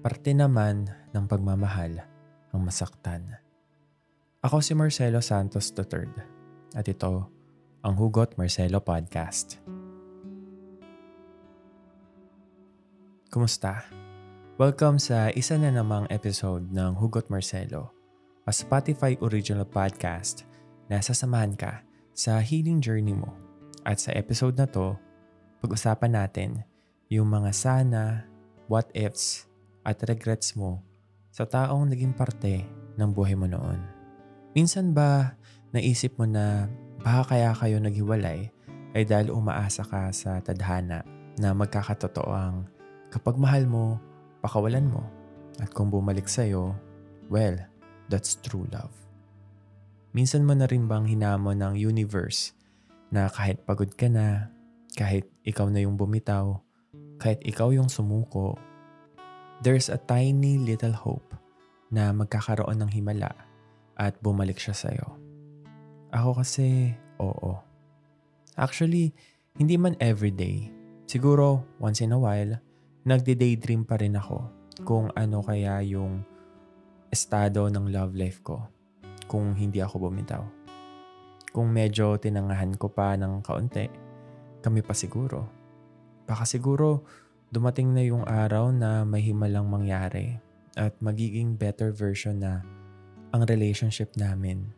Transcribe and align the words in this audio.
Parte 0.00 0.32
naman 0.32 0.88
ng 1.12 1.28
pagmamahal 1.28 2.00
ang 2.56 2.60
masaktan. 2.64 3.36
Ako 4.40 4.64
si 4.64 4.72
Marcelo 4.72 5.20
Santos 5.20 5.76
III 5.76 6.08
at 6.72 6.88
ito 6.88 7.28
ang 7.84 7.94
Hugot 8.00 8.32
Marcelo 8.40 8.80
Podcast. 8.80 9.60
Kumusta? 13.28 13.84
Welcome 14.56 14.96
sa 14.96 15.28
isa 15.36 15.60
na 15.60 15.68
namang 15.68 16.08
episode 16.08 16.72
ng 16.72 16.96
Hugot 16.96 17.28
Marcelo, 17.28 17.92
a 18.48 18.56
Spotify 18.56 19.20
original 19.20 19.68
podcast 19.68 20.48
na 20.88 21.04
sasamahan 21.04 21.52
ka 21.60 21.84
sa 22.16 22.40
healing 22.40 22.80
journey 22.80 23.12
mo. 23.12 23.36
At 23.84 24.00
sa 24.00 24.16
episode 24.16 24.56
na 24.56 24.64
to, 24.64 24.96
pag-usapan 25.60 26.16
natin 26.16 26.64
yung 27.12 27.28
mga 27.28 27.52
sana, 27.52 28.24
what 28.64 28.88
ifs, 28.96 29.49
at 29.86 30.00
regrets 30.06 30.54
mo 30.56 30.84
sa 31.30 31.46
taong 31.46 31.88
naging 31.88 32.12
parte 32.12 32.66
ng 32.98 33.10
buhay 33.14 33.38
mo 33.38 33.46
noon. 33.46 33.80
Minsan 34.52 34.92
ba 34.92 35.38
naisip 35.70 36.18
mo 36.18 36.26
na 36.26 36.66
baka 37.00 37.34
kaya 37.34 37.54
kayo 37.54 37.78
naghiwalay 37.78 38.50
ay 38.92 39.02
dahil 39.06 39.30
umaasa 39.30 39.86
ka 39.86 40.10
sa 40.10 40.42
tadhana 40.42 41.06
na 41.38 41.54
magkakatotoo 41.54 42.32
ang 42.34 42.66
kapag 43.10 43.38
mahal 43.38 43.64
mo, 43.66 43.96
pakawalan 44.42 44.90
mo. 44.90 45.02
At 45.60 45.70
kung 45.76 45.92
bumalik 45.92 46.26
sa'yo, 46.26 46.72
well, 47.28 47.56
that's 48.08 48.38
true 48.40 48.64
love. 48.72 48.94
Minsan 50.10 50.42
mo 50.42 50.56
na 50.56 50.66
rin 50.66 50.90
bang 50.90 51.06
hinamon 51.06 51.62
ng 51.62 51.74
universe 51.78 52.56
na 53.14 53.30
kahit 53.30 53.62
pagod 53.62 53.90
ka 53.94 54.10
na, 54.10 54.50
kahit 54.98 55.30
ikaw 55.46 55.70
na 55.70 55.84
yung 55.84 55.94
bumitaw, 55.94 56.58
kahit 57.22 57.38
ikaw 57.46 57.70
yung 57.70 57.86
sumuko, 57.86 58.58
there's 59.60 59.92
a 59.92 60.00
tiny 60.00 60.56
little 60.56 60.92
hope 60.92 61.36
na 61.92 62.12
magkakaroon 62.16 62.80
ng 62.80 62.90
himala 62.90 63.32
at 64.00 64.16
bumalik 64.24 64.56
siya 64.56 64.72
sa'yo. 64.72 65.06
Ako 66.10 66.40
kasi, 66.40 66.96
oo. 67.20 67.60
Actually, 68.56 69.12
hindi 69.60 69.76
man 69.76 69.94
everyday. 70.00 70.72
Siguro, 71.04 71.66
once 71.76 72.00
in 72.00 72.16
a 72.16 72.18
while, 72.18 72.56
nagde-daydream 73.04 73.84
pa 73.84 74.00
rin 74.00 74.16
ako 74.16 74.48
kung 74.86 75.12
ano 75.12 75.44
kaya 75.44 75.84
yung 75.84 76.24
estado 77.12 77.68
ng 77.68 77.92
love 77.92 78.16
life 78.16 78.40
ko 78.40 78.64
kung 79.28 79.52
hindi 79.52 79.84
ako 79.84 80.08
bumitaw. 80.08 80.42
Kung 81.50 81.74
medyo 81.74 82.16
tinangahan 82.16 82.78
ko 82.78 82.88
pa 82.88 83.18
ng 83.18 83.42
kaunti, 83.42 83.90
kami 84.62 84.80
pa 84.86 84.94
siguro. 84.94 85.50
Baka 86.24 86.46
siguro 86.46 87.04
dumating 87.50 87.90
na 87.90 88.02
yung 88.06 88.22
araw 88.22 88.70
na 88.70 89.02
may 89.02 89.26
himalang 89.26 89.66
mangyari 89.66 90.38
at 90.78 90.94
magiging 91.02 91.58
better 91.58 91.90
version 91.90 92.38
na 92.38 92.62
ang 93.34 93.42
relationship 93.46 94.14
namin. 94.14 94.70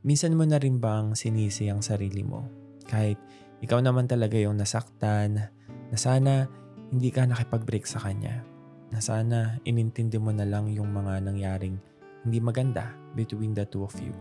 Minsan 0.00 0.32
mo 0.32 0.48
na 0.48 0.56
rin 0.56 0.80
bang 0.80 1.12
sinisi 1.12 1.68
ang 1.68 1.84
sarili 1.84 2.24
mo? 2.24 2.48
Kahit 2.88 3.20
ikaw 3.60 3.84
naman 3.84 4.08
talaga 4.08 4.40
yung 4.40 4.56
nasaktan, 4.56 5.52
na 5.90 5.96
sana 6.00 6.48
hindi 6.88 7.12
ka 7.12 7.28
nakipag-break 7.28 7.84
sa 7.84 8.00
kanya. 8.00 8.40
Na 8.88 9.04
sana 9.04 9.60
inintindi 9.68 10.16
mo 10.16 10.32
na 10.32 10.48
lang 10.48 10.72
yung 10.72 10.88
mga 10.88 11.28
nangyaring 11.28 11.76
hindi 12.24 12.38
maganda 12.40 12.96
between 13.12 13.52
the 13.52 13.68
two 13.68 13.84
of 13.84 13.92
you. 14.00 14.16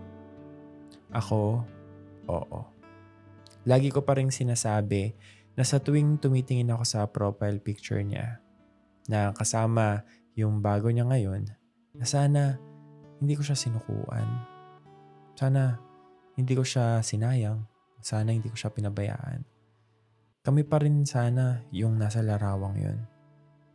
Ako, 1.15 1.63
oo. 2.27 2.59
Lagi 3.63 3.91
ko 3.91 4.03
pa 4.03 4.19
rin 4.19 4.31
sinasabi 4.31 5.15
na 5.59 5.67
sa 5.67 5.75
tuwing 5.75 6.15
tumitingin 6.23 6.71
ako 6.71 6.87
sa 6.87 7.03
profile 7.03 7.59
picture 7.59 7.99
niya, 7.99 8.39
na 9.11 9.35
kasama 9.35 10.07
yung 10.39 10.63
bago 10.63 10.87
niya 10.87 11.03
ngayon, 11.03 11.51
na 11.99 12.07
sana 12.07 12.55
hindi 13.19 13.35
ko 13.35 13.43
siya 13.43 13.59
sinukuan. 13.59 14.23
Sana 15.35 15.75
hindi 16.39 16.55
ko 16.55 16.63
siya 16.63 17.03
sinayang. 17.03 17.67
Sana 17.99 18.31
hindi 18.31 18.47
ko 18.47 18.55
siya 18.55 18.71
pinabayaan. 18.71 19.43
Kami 20.47 20.63
pa 20.63 20.79
rin 20.79 21.03
sana 21.03 21.59
yung 21.75 21.99
nasa 21.99 22.23
larawang 22.23 22.79
yun. 22.79 22.99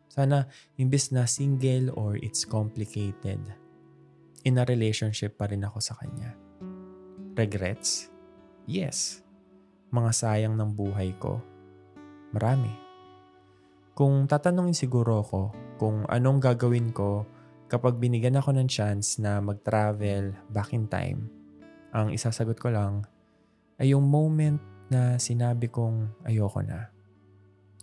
Sana 0.08 0.48
imbis 0.80 1.12
na 1.12 1.28
single 1.28 1.92
or 1.92 2.16
it's 2.16 2.48
complicated, 2.48 3.44
in 4.48 4.56
a 4.56 4.64
relationship 4.64 5.36
pa 5.36 5.52
rin 5.52 5.60
ako 5.60 5.84
sa 5.84 5.92
kanya. 6.00 6.32
Regrets? 7.36 8.08
Yes. 8.64 9.20
Mga 9.92 10.10
sayang 10.16 10.56
ng 10.56 10.72
buhay 10.72 11.12
ko 11.20 11.44
Marami. 12.34 12.74
Kung 13.94 14.26
tatanungin 14.26 14.74
siguro 14.74 15.22
ako 15.22 15.54
kung 15.78 16.02
anong 16.10 16.42
gagawin 16.42 16.90
ko 16.90 17.22
kapag 17.70 18.02
binigyan 18.02 18.34
ako 18.34 18.58
ng 18.58 18.66
chance 18.66 19.22
na 19.22 19.38
mag-travel 19.38 20.34
back 20.50 20.74
in 20.74 20.90
time, 20.90 21.30
ang 21.94 22.10
isasagot 22.10 22.58
ko 22.58 22.74
lang 22.74 23.06
ay 23.78 23.94
yung 23.94 24.10
moment 24.10 24.58
na 24.90 25.14
sinabi 25.14 25.70
kong 25.70 26.26
ayoko 26.26 26.58
na. 26.66 26.90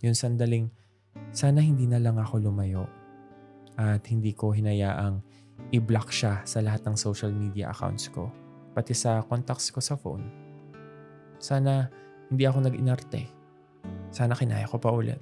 Yung 0.04 0.12
sandaling 0.12 0.68
sana 1.32 1.64
hindi 1.64 1.88
na 1.88 1.96
lang 1.96 2.20
ako 2.20 2.44
lumayo 2.44 2.84
at 3.80 4.04
hindi 4.12 4.36
ko 4.36 4.52
hinayaang 4.52 5.24
i-block 5.72 6.12
siya 6.12 6.44
sa 6.44 6.60
lahat 6.60 6.84
ng 6.84 6.96
social 7.00 7.32
media 7.32 7.72
accounts 7.72 8.12
ko, 8.12 8.28
pati 8.76 8.92
sa 8.92 9.24
contacts 9.24 9.72
ko 9.72 9.80
sa 9.80 9.96
phone. 9.96 10.28
Sana 11.40 11.88
hindi 12.28 12.44
ako 12.44 12.68
nag-inarte 12.68 13.41
sana 14.12 14.36
kinaya 14.36 14.68
ko 14.68 14.76
pa 14.76 14.92
ulit. 14.92 15.18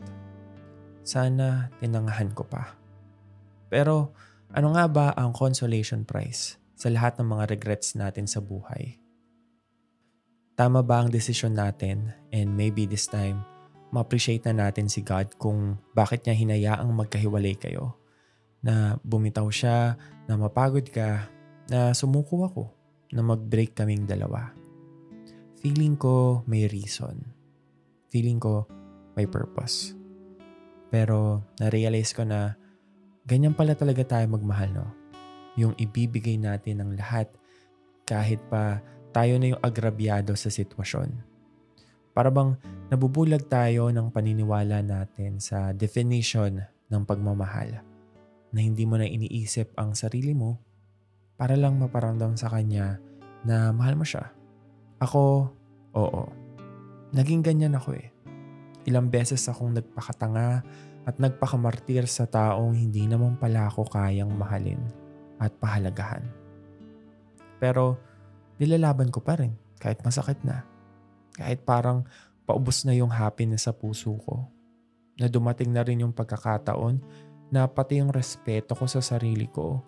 Sana 1.06 1.70
tinangahan 1.78 2.34
ko 2.34 2.44
pa. 2.44 2.74
Pero 3.70 4.12
ano 4.50 4.74
nga 4.74 4.84
ba 4.90 5.06
ang 5.14 5.30
consolation 5.30 6.02
prize 6.02 6.58
sa 6.74 6.90
lahat 6.90 7.16
ng 7.22 7.30
mga 7.30 7.54
regrets 7.54 7.94
natin 7.94 8.26
sa 8.26 8.42
buhay? 8.42 8.98
Tama 10.58 10.82
ba 10.82 11.00
ang 11.00 11.08
desisyon 11.08 11.56
natin 11.56 12.12
and 12.34 12.52
maybe 12.52 12.84
this 12.84 13.06
time, 13.06 13.46
ma-appreciate 13.94 14.44
na 14.44 14.68
natin 14.68 14.90
si 14.90 15.00
God 15.00 15.38
kung 15.38 15.78
bakit 15.94 16.26
niya 16.26 16.36
hinayaang 16.36 16.90
magkahiwalay 16.92 17.56
kayo? 17.56 17.96
Na 18.60 19.00
bumitaw 19.00 19.48
siya, 19.48 19.96
na 20.28 20.36
mapagod 20.36 20.84
ka, 20.92 21.30
na 21.70 21.96
sumuko 21.96 22.44
ako, 22.44 22.64
na 23.14 23.24
mag-break 23.24 23.72
kaming 23.72 24.04
dalawa. 24.04 24.52
Feeling 25.62 25.96
ko 25.96 26.44
may 26.44 26.68
reason. 26.68 27.24
Feeling 28.12 28.36
ko 28.42 28.68
may 29.20 29.28
purpose. 29.28 29.92
Pero 30.88 31.44
na-realize 31.60 32.16
ko 32.16 32.24
na 32.24 32.56
ganyan 33.28 33.52
pala 33.52 33.76
talaga 33.76 34.16
tayo 34.16 34.24
magmahal, 34.32 34.72
no? 34.72 34.88
Yung 35.60 35.76
ibibigay 35.76 36.40
natin 36.40 36.80
ng 36.80 36.96
lahat 36.96 37.28
kahit 38.08 38.40
pa 38.48 38.80
tayo 39.12 39.36
na 39.36 39.54
yung 39.54 39.62
agrabyado 39.62 40.32
sa 40.34 40.48
sitwasyon. 40.48 41.12
Para 42.10 42.32
bang 42.32 42.58
nabubulag 42.90 43.46
tayo 43.46 43.92
ng 43.92 44.10
paniniwala 44.10 44.82
natin 44.82 45.38
sa 45.38 45.70
definition 45.70 46.58
ng 46.90 47.02
pagmamahal 47.06 47.84
na 48.50 48.58
hindi 48.58 48.82
mo 48.82 48.98
na 48.98 49.06
iniisip 49.06 49.78
ang 49.78 49.94
sarili 49.94 50.34
mo 50.34 50.58
para 51.38 51.54
lang 51.54 51.78
maparamdam 51.78 52.34
sa 52.34 52.50
kanya 52.50 52.98
na 53.46 53.70
mahal 53.70 53.94
mo 53.94 54.02
siya. 54.02 54.34
Ako, 54.98 55.48
oo. 55.96 56.22
Naging 57.14 57.46
ganyan 57.46 57.78
ako 57.78 57.94
eh. 57.96 58.10
Ilang 58.88 59.12
beses 59.12 59.44
akong 59.48 59.76
nagpakatanga 59.76 60.64
at 61.04 61.14
nagpakamartir 61.16 62.04
sa 62.08 62.28
taong 62.28 62.76
hindi 62.76 63.08
naman 63.08 63.36
pala 63.36 63.68
ako 63.68 63.88
kayang 63.88 64.32
mahalin 64.36 64.80
at 65.40 65.52
pahalagahan. 65.56 66.24
Pero 67.60 68.00
nilalaban 68.60 69.08
ko 69.12 69.20
pa 69.24 69.40
rin 69.40 69.56
kahit 69.80 70.00
masakit 70.04 70.40
na. 70.44 70.64
Kahit 71.36 71.64
parang 71.64 72.04
paubos 72.44 72.84
na 72.84 72.92
yung 72.92 73.12
happiness 73.12 73.64
sa 73.68 73.72
puso 73.72 74.16
ko. 74.24 74.48
Na 75.16 75.28
dumating 75.28 75.72
na 75.72 75.84
rin 75.84 76.00
yung 76.04 76.16
pagkakataon 76.16 77.00
na 77.52 77.68
pati 77.68 78.00
yung 78.00 78.12
respeto 78.12 78.72
ko 78.72 78.88
sa 78.88 79.04
sarili 79.04 79.48
ko, 79.48 79.82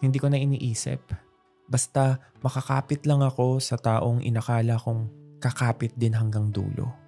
hindi 0.00 0.16
ko 0.16 0.30
na 0.30 0.38
iniisip. 0.38 1.12
Basta 1.68 2.16
makakapit 2.40 3.04
lang 3.04 3.20
ako 3.20 3.60
sa 3.60 3.76
taong 3.76 4.24
inakala 4.24 4.80
kong 4.80 5.10
kakapit 5.42 5.92
din 5.98 6.16
hanggang 6.16 6.48
dulo. 6.48 7.07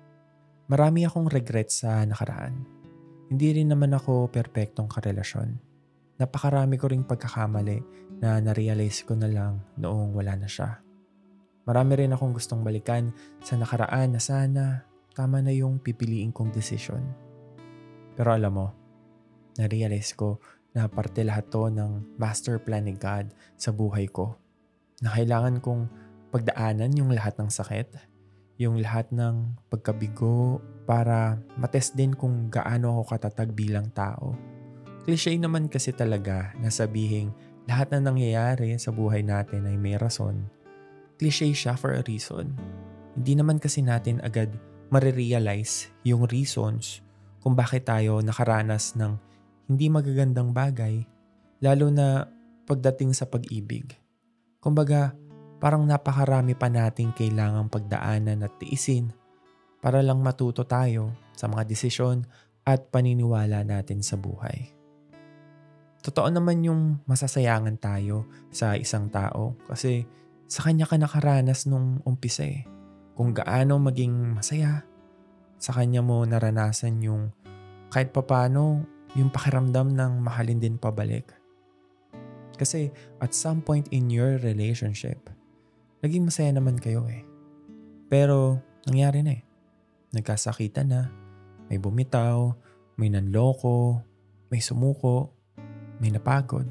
Marami 0.71 1.03
akong 1.03 1.27
regrets 1.27 1.83
sa 1.83 2.07
nakaraan. 2.07 2.63
Hindi 3.27 3.59
rin 3.59 3.75
naman 3.75 3.91
ako 3.91 4.31
perpektong 4.31 4.87
karelasyon. 4.87 5.59
Napakarami 6.15 6.79
ko 6.79 6.87
ring 6.87 7.03
pagkakamali 7.03 7.83
na 8.23 8.39
narealize 8.39 9.03
ko 9.03 9.19
na 9.19 9.27
lang 9.27 9.67
noong 9.75 10.15
wala 10.15 10.39
na 10.39 10.47
siya. 10.47 10.79
Marami 11.67 11.99
rin 11.99 12.15
akong 12.15 12.39
gustong 12.39 12.63
balikan 12.63 13.11
sa 13.43 13.59
nakaraan 13.59 14.15
na 14.15 14.23
sana 14.23 14.87
tama 15.11 15.43
na 15.43 15.51
yung 15.51 15.83
pipiliin 15.83 16.31
kong 16.31 16.55
desisyon. 16.55 17.03
Pero 18.15 18.31
alam 18.31 18.55
mo, 18.55 18.71
narealize 19.59 20.15
ko 20.15 20.39
na 20.71 20.87
parte 20.87 21.27
lahat 21.27 21.51
to 21.51 21.67
ng 21.67 22.15
master 22.15 22.63
plan 22.63 22.87
ni 22.87 22.95
God 22.95 23.35
sa 23.59 23.75
buhay 23.75 24.07
ko. 24.07 24.39
Na 25.03 25.19
kailangan 25.19 25.59
kong 25.59 25.91
pagdaanan 26.31 26.95
yung 26.95 27.11
lahat 27.11 27.35
ng 27.43 27.51
sakit 27.51 28.10
yung 28.61 28.77
lahat 28.77 29.09
ng 29.09 29.57
pagkabigo 29.73 30.61
para 30.85 31.41
matest 31.57 31.97
din 31.97 32.13
kung 32.13 32.53
gaano 32.53 33.01
ako 33.01 33.17
katatag 33.17 33.57
bilang 33.57 33.89
tao. 33.97 34.37
Cliche 35.09 35.33
naman 35.41 35.73
kasi 35.73 35.97
talaga 35.97 36.53
na 36.61 36.69
sabihing 36.69 37.33
lahat 37.65 37.97
na 37.97 38.13
nangyayari 38.13 38.77
sa 38.77 38.93
buhay 38.93 39.25
natin 39.25 39.65
ay 39.65 39.81
may 39.81 39.97
rason. 39.97 40.45
Cliche 41.17 41.57
siya 41.57 41.73
for 41.73 41.97
a 41.97 42.05
reason. 42.05 42.53
Hindi 43.17 43.33
naman 43.41 43.57
kasi 43.57 43.81
natin 43.81 44.21
agad 44.21 44.53
marirealize 44.93 45.89
yung 46.05 46.29
reasons 46.29 47.01
kung 47.41 47.57
bakit 47.57 47.89
tayo 47.89 48.21
nakaranas 48.21 48.93
ng 49.01 49.17
hindi 49.73 49.89
magagandang 49.89 50.53
bagay, 50.53 51.01
lalo 51.65 51.89
na 51.89 52.29
pagdating 52.69 53.17
sa 53.17 53.25
pag-ibig. 53.25 53.97
Kumbaga, 54.61 55.17
parang 55.61 55.85
napakarami 55.85 56.57
pa 56.57 56.73
nating 56.73 57.13
kailangang 57.13 57.69
pagdaanan 57.69 58.43
at 58.43 58.57
tiisin 58.57 59.13
para 59.85 60.01
lang 60.01 60.25
matuto 60.25 60.65
tayo 60.65 61.13
sa 61.37 61.47
mga 61.47 61.69
desisyon 61.69 62.25
at 62.65 62.89
paniniwala 62.89 63.65
natin 63.65 64.01
sa 64.01 64.17
buhay. 64.17 64.73
Totoo 66.01 66.33
naman 66.33 66.65
yung 66.65 67.05
masasayangan 67.05 67.77
tayo 67.77 68.25
sa 68.49 68.73
isang 68.73 69.13
tao 69.13 69.53
kasi 69.69 70.09
sa 70.49 70.65
kanya 70.65 70.89
ka 70.89 70.97
nakaranas 70.97 71.69
nung 71.69 72.01
umpisa 72.09 72.49
eh. 72.49 72.65
Kung 73.13 73.37
gaano 73.37 73.77
maging 73.77 74.33
masaya, 74.33 74.81
sa 75.61 75.77
kanya 75.77 76.01
mo 76.01 76.25
naranasan 76.25 77.05
yung 77.05 77.29
kahit 77.93 78.17
papano 78.17 78.81
yung 79.13 79.29
pakiramdam 79.29 79.93
ng 79.93 80.25
mahalin 80.25 80.63
din 80.63 80.81
pabalik. 80.81 81.37
Kasi 82.57 82.89
at 83.21 83.37
some 83.37 83.61
point 83.61 83.89
in 83.93 84.09
your 84.09 84.41
relationship, 84.41 85.21
naging 86.01 86.29
masaya 86.29 86.53
naman 86.53 86.81
kayo 86.81 87.05
eh. 87.09 87.25
Pero 88.09 88.61
nangyari 88.89 89.21
na 89.25 89.33
eh. 89.37 89.43
Nagkasakitan 90.11 90.89
na, 90.91 91.09
may 91.71 91.79
bumitaw, 91.79 92.53
may 92.99 93.09
nanloko, 93.13 94.03
may 94.51 94.59
sumuko, 94.59 95.31
may 96.03 96.11
napagod. 96.11 96.67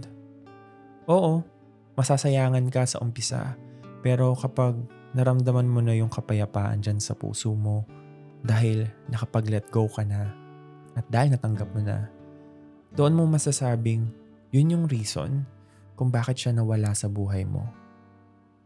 Oo, 1.07 1.41
masasayangan 1.95 2.67
ka 2.67 2.83
sa 2.83 2.99
umpisa, 2.99 3.55
pero 4.03 4.35
kapag 4.35 4.75
naramdaman 5.15 5.65
mo 5.65 5.79
na 5.81 5.95
yung 5.95 6.11
kapayapaan 6.11 6.83
dyan 6.83 6.99
sa 6.99 7.15
puso 7.15 7.55
mo, 7.55 7.87
dahil 8.43 8.87
nakapag-let 9.11 9.67
go 9.71 9.87
ka 9.87 10.03
na 10.03 10.31
at 10.95 11.05
dahil 11.07 11.35
natanggap 11.35 11.69
mo 11.71 11.81
na, 11.83 12.07
doon 12.95 13.15
mo 13.15 13.23
masasabing 13.29 14.09
yun 14.49 14.73
yung 14.73 14.85
reason 14.89 15.45
kung 15.93 16.09
bakit 16.09 16.39
siya 16.39 16.55
nawala 16.55 16.95
sa 16.95 17.05
buhay 17.11 17.45
mo. 17.45 17.67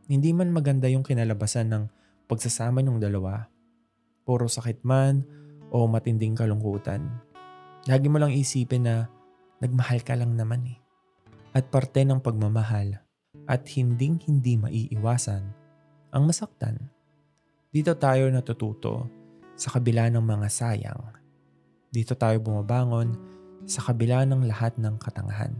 Hindi 0.07 0.35
man 0.35 0.51
maganda 0.51 0.91
yung 0.91 1.03
kinalabasan 1.03 1.71
ng 1.71 1.83
pagsasama 2.27 2.83
ng 2.83 2.99
dalawa. 2.99 3.47
Puro 4.27 4.51
sakit 4.51 4.83
man 4.83 5.23
o 5.71 5.87
matinding 5.87 6.35
kalungkutan. 6.35 7.07
Lagi 7.87 8.07
mo 8.11 8.19
lang 8.19 8.35
isipin 8.35 8.87
na 8.87 9.07
nagmahal 9.63 10.03
ka 10.03 10.15
lang 10.19 10.35
naman 10.35 10.67
eh. 10.67 10.79
At 11.55 11.71
parte 11.71 12.03
ng 12.03 12.19
pagmamahal 12.19 12.99
at 13.47 13.61
hinding 13.71 14.19
hindi 14.27 14.59
maiiwasan 14.59 15.43
ang 16.11 16.23
masaktan. 16.27 16.91
Dito 17.73 17.95
tayo 17.97 18.29
natututo 18.29 19.07
sa 19.55 19.73
kabila 19.73 20.09
ng 20.11 20.23
mga 20.23 20.47
sayang. 20.49 21.01
Dito 21.93 22.17
tayo 22.17 22.41
bumabangon 22.41 23.15
sa 23.63 23.85
kabila 23.85 24.27
ng 24.27 24.45
lahat 24.45 24.75
ng 24.77 24.99
katangahan. 24.99 25.53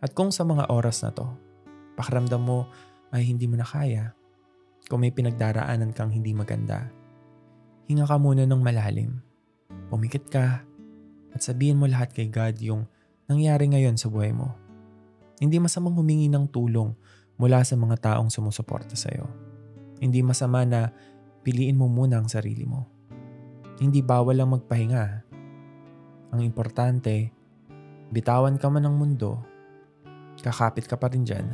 At 0.00 0.16
kung 0.16 0.32
sa 0.32 0.48
mga 0.48 0.72
oras 0.72 1.04
na 1.04 1.12
to, 1.12 1.28
pakiramdam 1.96 2.40
mo 2.40 2.68
ay 3.10 3.26
hindi 3.26 3.46
mo 3.50 3.58
na 3.58 3.66
kaya, 3.66 4.14
kung 4.86 5.06
may 5.06 5.14
pinagdaraanan 5.14 5.94
kang 5.94 6.10
hindi 6.10 6.34
maganda, 6.34 6.90
hinga 7.90 8.06
ka 8.06 8.16
muna 8.18 8.46
ng 8.46 8.62
malalim. 8.62 9.18
Pumikit 9.90 10.30
ka 10.30 10.62
at 11.30 11.40
sabihin 11.42 11.78
mo 11.78 11.86
lahat 11.86 12.14
kay 12.14 12.30
God 12.30 12.58
yung 12.62 12.86
nangyari 13.30 13.70
ngayon 13.70 13.98
sa 13.98 14.10
buhay 14.10 14.34
mo. 14.34 14.54
Hindi 15.38 15.62
masamang 15.62 15.94
humingi 15.94 16.30
ng 16.30 16.50
tulong 16.50 16.94
mula 17.38 17.62
sa 17.64 17.78
mga 17.78 17.96
taong 17.98 18.28
sumusuporta 18.28 18.94
sa 18.98 19.10
iyo. 19.10 19.26
Hindi 20.02 20.20
masama 20.20 20.66
na 20.66 20.92
piliin 21.40 21.78
mo 21.78 21.88
muna 21.88 22.20
ang 22.20 22.28
sarili 22.28 22.66
mo. 22.68 22.84
Hindi 23.80 24.04
bawal 24.04 24.36
lang 24.36 24.52
magpahinga. 24.52 25.04
Ang 26.36 26.40
importante, 26.44 27.32
bitawan 28.12 28.60
ka 28.60 28.68
man 28.68 28.84
ng 28.84 28.94
mundo, 28.94 29.40
kakapit 30.44 30.84
ka 30.84 31.00
pa 31.00 31.08
rin 31.08 31.24
dyan 31.24 31.46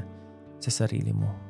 sa 0.58 0.70
sarili 0.72 1.14
mo. 1.14 1.45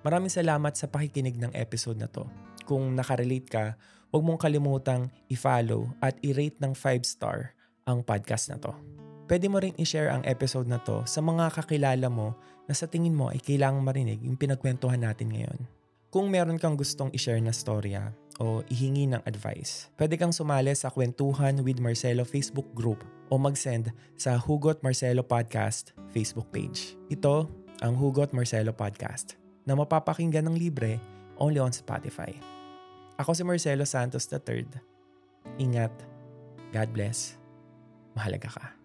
Maraming 0.00 0.32
salamat 0.32 0.72
sa 0.80 0.88
pakikinig 0.88 1.36
ng 1.36 1.52
episode 1.52 2.00
na 2.00 2.08
to. 2.08 2.24
Kung 2.64 2.96
nakarelate 2.96 3.48
ka, 3.52 3.64
huwag 4.08 4.24
mong 4.24 4.40
kalimutang 4.40 5.12
i-follow 5.28 5.92
at 6.00 6.16
i-rate 6.24 6.56
ng 6.56 6.72
5 6.72 7.04
star 7.04 7.52
ang 7.84 8.00
podcast 8.00 8.48
na 8.48 8.56
to. 8.56 8.72
Pwede 9.28 9.46
mo 9.52 9.60
ring 9.60 9.76
i-share 9.76 10.08
ang 10.08 10.24
episode 10.24 10.66
na 10.66 10.80
to 10.80 11.04
sa 11.04 11.20
mga 11.20 11.52
kakilala 11.52 12.08
mo 12.08 12.32
na 12.64 12.72
sa 12.72 12.88
tingin 12.88 13.14
mo 13.14 13.28
ay 13.28 13.44
kailangang 13.44 13.84
marinig 13.84 14.18
yung 14.24 14.40
pinagkwentuhan 14.40 15.04
natin 15.04 15.36
ngayon. 15.36 15.60
Kung 16.10 16.32
meron 16.32 16.58
kang 16.58 16.74
gustong 16.74 17.12
i-share 17.14 17.38
na 17.38 17.54
storya 17.54 18.10
o 18.40 18.64
ihingi 18.72 19.04
ng 19.04 19.22
advice, 19.28 19.92
pwede 20.00 20.16
kang 20.16 20.32
sumali 20.32 20.72
sa 20.74 20.88
Kwentuhan 20.88 21.60
with 21.60 21.78
Marcelo 21.78 22.24
Facebook 22.24 22.66
group 22.72 23.04
o 23.28 23.36
mag-send 23.36 23.92
sa 24.16 24.40
Hugot 24.40 24.80
Marcelo 24.80 25.22
Podcast 25.22 25.92
Facebook 26.10 26.48
page. 26.50 26.98
Ito 27.12 27.46
ang 27.84 27.94
Hugot 27.94 28.32
Marcelo 28.34 28.74
Podcast 28.74 29.40
na 29.70 29.78
mapapakinggan 29.78 30.50
ng 30.50 30.58
libre 30.58 30.98
only 31.38 31.62
on 31.62 31.70
Spotify. 31.70 32.34
Ako 33.22 33.30
si 33.38 33.46
Marcelo 33.46 33.86
Santos 33.86 34.26
III. 34.26 34.66
Ingat. 35.62 35.94
God 36.74 36.90
bless. 36.90 37.38
Mahalaga 38.18 38.50
ka. 38.50 38.79